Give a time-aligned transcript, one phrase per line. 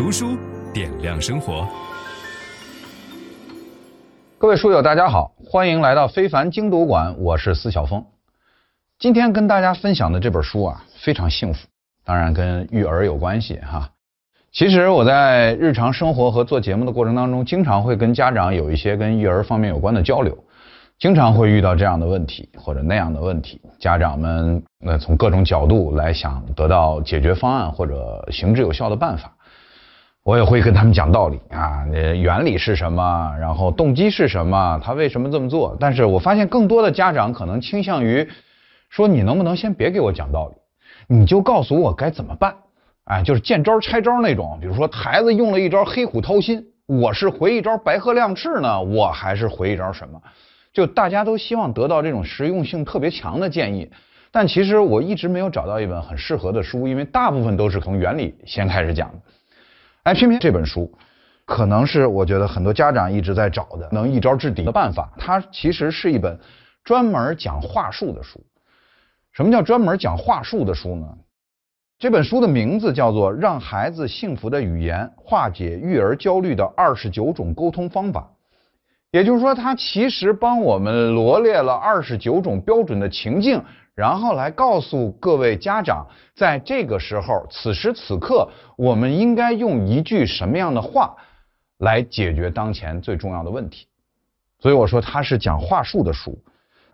[0.00, 0.34] 读书
[0.72, 1.68] 点亮生活。
[4.38, 8.02] 各位书友，大家好，欢迎来到非凡精读馆，我是司晓峰。
[8.98, 11.68] 今天跟大家分享的这本书啊，非常幸福，
[12.02, 13.90] 当然跟育儿有关系哈。
[14.50, 20.34] 其实我在日常生活和做节目的过程当中，经常会跟家长有一些跟育儿方面有关的交流。
[20.98, 29.34] 经常会遇到这样的问题或者那样的问题，家长们那从各种角度来想得到解决方案或者行之有效的办法，
[30.22, 35.76] 我也会跟他们讲道理啊，原理是什么，然后动机是什么，他为什么这么做。
[35.80, 38.28] 但是我发现更多的家长可能倾向于
[38.90, 40.54] 说，你能不能先别给我讲道理，
[41.16, 42.54] 你就告诉我该怎么办，
[43.04, 44.58] 哎，就是见招拆招那种。
[44.60, 50.20] 比如说孩子用了一招黑虎掏心，我是回一招白鹤亮翅呢，我还是回一招什么？
[50.72, 53.90] 就大家都希望得到这种实用性特别强的建议，
[54.30, 59.14] 但其实我一直没有找到一本很适合的书，因为大部分都是从原理先开始讲的。
[60.04, 60.90] 哎，偏偏这本书，
[61.44, 65.12] 可能是我觉得很多家长一直在找的能一招制敌的办法。
[65.18, 66.38] 它其实是一本
[66.82, 68.40] 专门讲话术的书。
[69.32, 71.06] 什么叫专门讲话术的书呢？
[71.98, 78.20] 这本书的名字叫做《让孩子幸福的语言：化解育儿焦虑的二十九种沟通方法》。
[79.10, 83.62] 也就是说，它其实帮我们罗列了二十九种标准的情境，
[84.00, 88.48] 然后来告诉各位家长，在这个时候、此时此刻，
[88.78, 91.14] 我们应该用一句什么样的话
[91.76, 93.88] 来解决当前最重要的问题。
[94.58, 96.42] 所以我说，他是讲话术的书。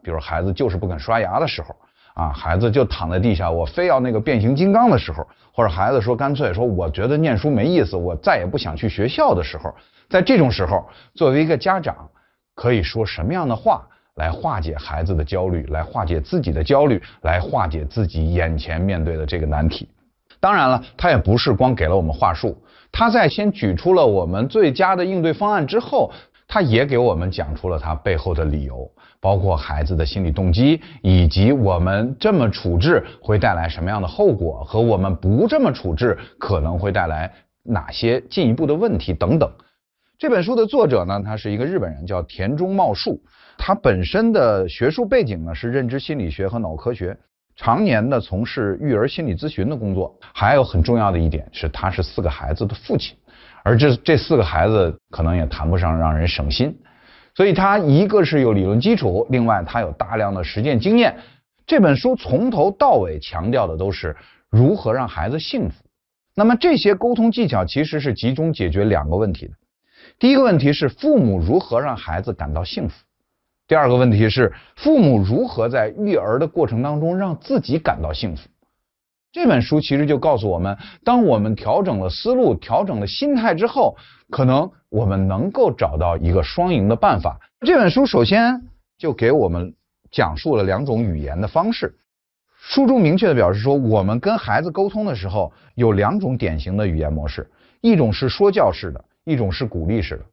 [0.00, 1.74] 比如孩子就是不肯刷牙的时候，
[2.14, 9.74] 啊，孩子就躺在地下，我非要那个变形金刚的时候，或者孩子说干脆说，我觉得念书没意思，我再也不想去学校的时候。
[10.08, 12.08] 在这种时候，作为一个家长，
[12.54, 19.88] 可以说什么样的话来化解孩子的焦虑，来化解自己的焦虑，来化解自己眼前面对的这个难题？
[20.40, 22.56] 当然了，他也不是光给了我们话术，
[22.90, 26.10] 他在先举出了我们最佳的应对方案之后，
[26.48, 28.90] 他也给我们讲出了他背后的理由，
[29.20, 39.50] 包括孩子的心理动机，以及我们这么处置会带来什么样的后果，和我们不这么处置可能会带来哪些进一步的问题等等。
[40.22, 43.20] 这本书的作者呢，他是一个日本人，叫田中茂树。
[43.58, 47.18] 他本身的学术背景呢是认知心理学和脑科学，
[47.56, 50.16] 常年的从事育儿心理咨询的工作。
[50.32, 53.16] 还有很重要的一点是，他是四个孩子的父亲，
[53.64, 56.72] 而这这四个孩子可能也谈不上让人省心。
[57.34, 61.16] 所以他一个是有理论基础，另外他有大量的实践经验。
[61.66, 64.14] 这本书从头到尾强调的都是
[64.48, 65.84] 如何让孩子幸福。
[66.36, 69.54] 那么这些沟通技巧其实是集中解决两个问题的。
[70.22, 72.94] 第一个问题是父母如何让孩子感到幸福，
[73.66, 78.48] 第二个问题是父母如何在育儿的过程当中让自己感到幸福。
[79.32, 83.96] 这本书其实就告诉我们，当我们调整了思路、调整了心态之后，
[84.30, 87.40] 可能我们能够找到一个双赢的办法。
[87.66, 88.62] 这本书首先
[88.96, 89.74] 就给我们
[90.12, 91.96] 讲述了两种语言的方式。
[92.60, 97.50] 书中明确地表示说，我们跟孩子沟通的时候有两种典型的语言模式，
[97.80, 99.04] 一种是说教式的。
[99.24, 100.24] 一种是鼓励式的，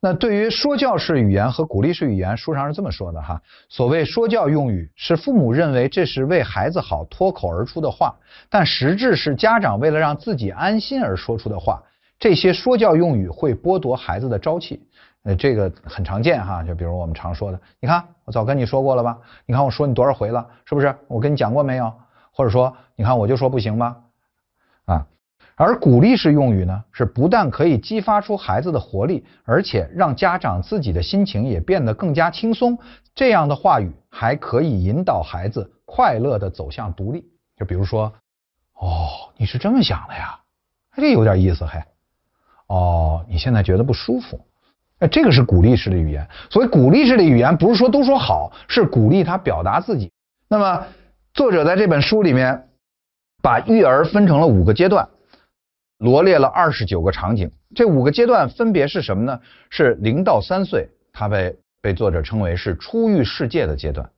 [0.00, 3.40] 那对于说教式语言和鼓励式语言，书上是这么说的哈。
[3.68, 8.14] 所谓说教用语，是父母认为这是为孩子好脱口而出的话，
[8.50, 11.82] 但实质是家长为了让自己安心而说出的话。
[12.18, 14.80] 这些说教用语会剥夺孩子的朝气，
[15.24, 16.62] 呃，这个很常见哈。
[16.62, 19.18] 就比如我们常说的，你看我早跟你说过了吧？
[19.46, 20.46] 你看我说你多少回了？
[20.64, 20.94] 是不是？
[21.08, 21.92] 我跟你讲过没有？
[22.30, 23.96] 或者说，你看我就说不行吧？
[24.84, 25.06] 啊。
[25.56, 32.76] 而鼓励式用语呢，是不但可以激发出孩子的活力，而且让家长自己的心情也变得更加轻松。
[33.14, 37.24] 这样的话语还可以引导孩子快乐地走向独立。
[37.56, 38.12] 就比如说，
[38.80, 40.40] 哦，你是这么想的呀？
[40.96, 41.80] 这有点意思，嘿。
[42.66, 44.40] 哦，你现在觉得不舒服？
[44.98, 46.28] 哎，这个是鼓励式的语言。
[46.50, 50.10] 所以鼓励式的语言，不是说都说好，是鼓励他表达自己。
[50.48, 50.84] 那么，
[51.32, 52.68] 作者在这本书里面
[53.40, 55.08] 把育儿分成了五个阶段。
[55.98, 59.40] 罗列了二十九个场景，这五个阶段分别是什么呢？
[59.70, 64.08] 是零到三岁，它被被作者称为是初遇世界的阶段。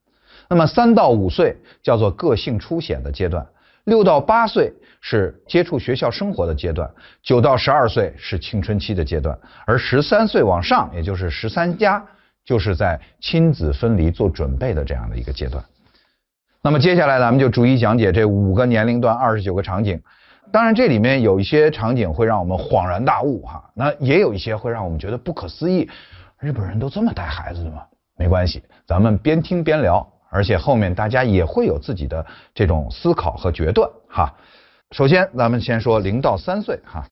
[0.48, 3.46] 那么三到五岁叫做个性初显的阶段，
[3.84, 6.90] 六到八岁是接触学校生活的阶段，
[7.22, 12.02] 九到十二岁是青春期的阶段，而十三岁往上，也就是十三加，
[12.44, 15.62] 就是在亲子分离做准备的这样的一个阶段。
[16.62, 20.00] 那么接下来咱们就逐一讲解这五个年龄段二十九个场景。
[20.52, 25.88] 当然，这里面有一些场景会让我们恍然大悟哈，那也有一些会让我们觉得不可思议。
[26.38, 27.82] 日本人都这么带孩子的吗？
[28.16, 34.32] 没关系，咱们边听边聊，而且后面大家也会有自己的这种思考和决断哈。
[34.92, 37.04] 首先，咱们先说零到三岁哈，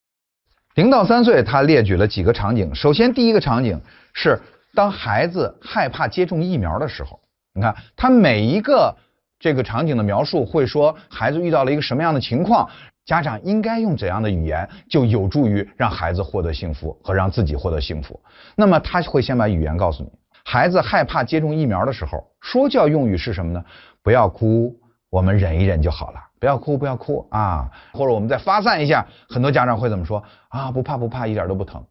[0.77, 2.75] 零到三岁他列举了几个场景。
[2.75, 3.79] 首先，第一个场景
[4.15, 4.41] 是
[4.75, 7.21] 当孩子害怕接种疫苗的时候，
[7.53, 8.97] 你看他每一个
[9.39, 12.71] 这个场景的描述会说孩子遇到了一个什么样的情况。
[13.05, 18.19] 家长应该用怎样的语言，就有助于让孩子获得幸福和让自己获得幸福。
[18.57, 20.11] 那么他会先把语言告诉你，
[20.45, 23.65] 孩子害怕接种疫苗的时候，说教用语是什么呢？
[24.03, 24.75] 不要哭，
[25.11, 26.21] 我们忍一忍就好了。
[26.41, 27.71] 不要哭，不要哭啊！
[27.93, 30.71] 或者我们再发散一下，很多家长会怎么说啊？
[30.71, 31.83] 不怕不怕，一点都不疼，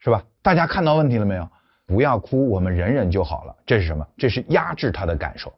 [0.00, 0.22] 是吧？
[0.42, 1.48] 大家看到问题了没有？
[1.86, 3.54] 不要哭，我们忍忍就好了。
[3.64, 4.04] 这是什么？
[4.16, 5.52] 这是压制他的感受。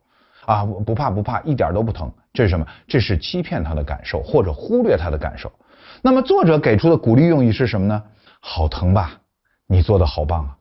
[0.46, 2.66] 啊，不怕不怕，一点都不疼，这是什么？
[2.86, 5.52] 这是欺骗他的感受，或者忽略他的感受。
[6.02, 8.02] 那么作者给出的鼓励用语是什么呢？
[8.40, 9.20] 好疼吧，
[9.66, 10.58] 你做的好棒啊！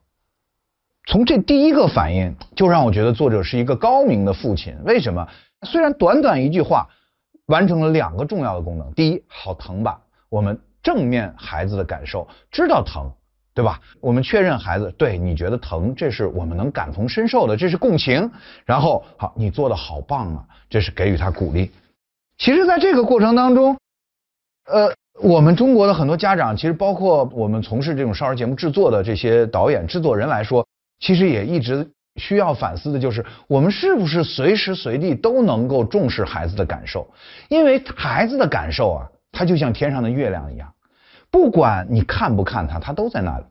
[1.06, 4.74] 从这第一个反应就让我觉得作者是一个高明的父亲。
[4.84, 5.28] 为什么？
[5.62, 6.88] 虽然短短一句话，
[7.46, 8.90] 完成了两个重要的功能。
[8.94, 10.00] 第一，好疼吧，
[10.30, 13.12] 我们正面孩子的感受，知道疼。
[13.54, 13.80] 对吧？
[14.00, 18.28] 我们确认孩子对你觉得疼，这是我们能感同身受的，这是共情。
[18.64, 21.70] 然后好，你做的好棒啊，这是给予他鼓励。
[22.36, 23.78] 其实，在这个过程当中，
[24.66, 24.92] 呃，
[25.22, 30.66] 我们中国的很多家长，其实包括我们从事这种少儿节目制作的这些导演、制作人来说，
[30.98, 37.08] 其实也一直需要反思的，就是我们是不是随时随地都能够重视孩子的感受？
[37.48, 40.73] 因为孩子的感受啊，它就像天上的月亮一样。
[41.34, 43.44] 不管你看不看他，他都在那里。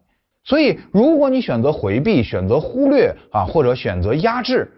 [0.46, 4.72] 所以，如果你选择回避、选择忽略啊，或者选择压制，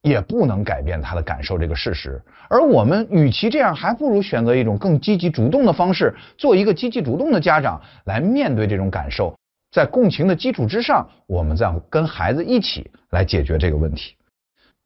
[0.00, 2.18] 也不能改变他的感受这个事实。
[2.48, 9.36] 而我们与其这样，还不如选择一种更积极主动的方式，做一个积极主动的家长来面对这种感受，
[9.70, 14.16] 在共情的基础之上，我们再跟孩子一起来解决这个问题。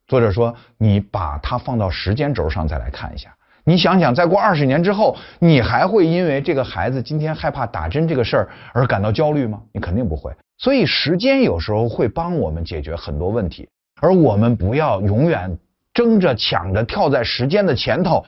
[0.09, 3.33] 作者说，你把它放到时间轴上再来看一下。
[3.69, 9.61] 你想想，再过二十年之后，你还会因为这个孩子今天害怕打针这个事儿而感到焦虑吗？
[9.73, 10.33] 你肯定不会。
[10.57, 13.69] 所以，时间有时候会帮我们解决很多问题，
[14.01, 15.59] 而我们不要永远
[15.93, 18.25] 争着抢着跳在时间的前头，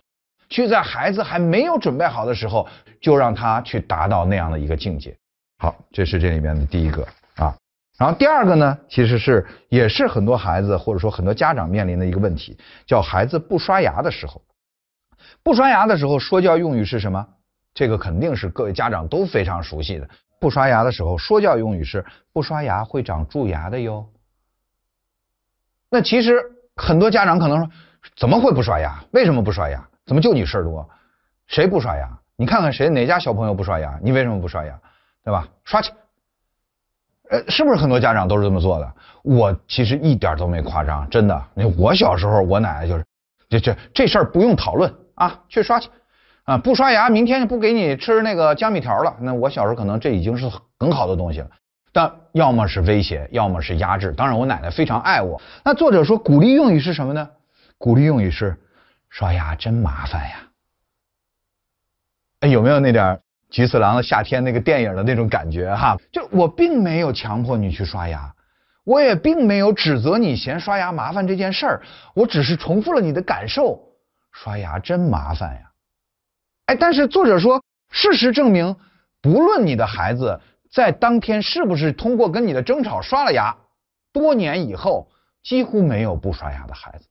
[0.49, 2.67] 去在孩子还没有准备好的时候
[3.01, 5.17] 就让他去达到那样的一个境界。
[5.59, 7.07] 好，这是这里面的第一个
[7.37, 7.55] 啊。
[7.97, 14.43] 然后第二个呢，其实是也是很多孩子或者说很多家长面临的一个问题，叫孩子不刷牙的时候。
[15.43, 17.27] 不刷牙的时候，说教用语是什么？
[17.75, 20.09] 这个肯定是各位家长都非常熟悉的。
[20.41, 24.07] 不刷牙的时候，说教用语是不刷牙会长蛀牙的哟。
[25.91, 26.43] 那其实
[26.77, 27.71] 很多家长可能说，
[28.17, 29.03] 怎么会不刷牙？
[29.13, 29.83] 为什么不刷牙？
[30.05, 30.89] 怎么就你事儿多？
[31.47, 32.09] 谁不刷牙？
[32.37, 33.99] 你看看谁哪家小朋友不刷牙？
[34.03, 34.79] 你为什么不刷牙？
[35.25, 35.49] 对吧？
[35.65, 35.93] 刷去。
[37.31, 38.95] 呃，是不是很多家长都是这么做的？
[39.23, 41.45] 我其实一点都没夸张，真的。
[41.55, 43.05] 那我小时候，我奶奶就是，
[43.49, 44.93] 这这这事儿不用讨论。
[45.19, 45.91] 啊，去刷去，
[46.45, 49.17] 啊，不刷牙，明天就不给你吃那个江米条了。
[49.21, 50.49] 那我小时候可能这已经是
[50.79, 51.51] 很好的东西了，
[51.93, 54.13] 但要么是威胁，要么是压制。
[54.13, 55.41] 当然，我奶奶非常爱我。
[55.65, 57.29] 那作者说鼓励用语是什么呢？
[57.79, 58.57] 鼓励用语是
[59.11, 60.37] 刷牙真麻烦呀。
[62.41, 63.19] 哎，有没有那点
[63.51, 65.97] 菊次郎的夏天那个电影的那种感觉哈？
[66.13, 68.33] 就我并没有强迫你去刷牙，
[68.85, 71.83] 我也并没有指责你嫌刷牙麻烦这件事儿，
[72.15, 73.88] 我只是重复了你的感受。
[74.41, 75.73] 刷牙真麻烦呀，
[76.67, 78.77] 哎，但是作者说，事实证明，
[79.21, 80.41] 不论你的孩子
[80.71, 83.57] 在当天是不是通过跟你的争吵刷了牙，
[84.13, 85.09] 多年以后
[85.43, 87.09] 几乎没有不刷牙的孩子。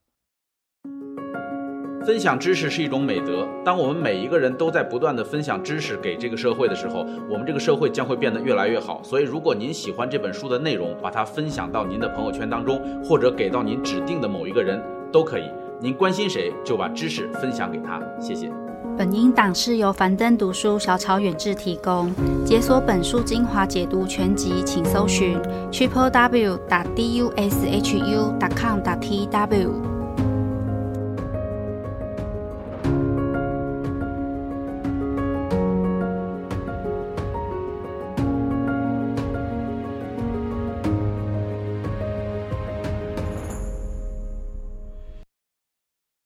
[2.05, 9.03] 分享知识是一种美德，当我们每一个人都在不断地分享知识给这个社会的时候，我们这个社会将会变得越来越好。
[9.03, 14.81] 所以，如果您喜欢这本书的内容，把它分享到您的朋友圈当中，或者给到您指定的某一个人，
[15.11, 15.51] 都可以。
[15.79, 18.01] 您关心谁，就把知识分享给他。
[18.19, 18.51] 谢谢。
[18.97, 22.11] 本音档是由樊登读书小草远志提供。
[22.43, 25.39] 解锁本书精华解读全集，请搜寻
[25.71, 29.96] triple w 打 d u s h u 打 com 打 t w。